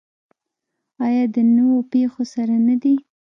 آیا 1.05 1.23
د 1.35 1.37
نویو 1.55 1.79
پیښو 1.91 2.23
سره 2.33 2.55
نه 2.67 2.75
دی؟ 2.81 2.95